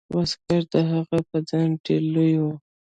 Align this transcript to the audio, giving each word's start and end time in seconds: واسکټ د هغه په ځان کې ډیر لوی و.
واسکټ 0.15 0.65
د 0.73 0.75
هغه 0.91 1.17
په 1.29 1.37
ځان 1.49 1.69
کې 1.83 1.95
ډیر 2.01 2.09
لوی 2.13 2.33
و. 2.43 2.45